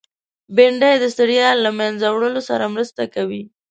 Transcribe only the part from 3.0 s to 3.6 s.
کوي